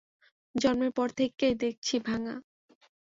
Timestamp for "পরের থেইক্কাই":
0.91-1.53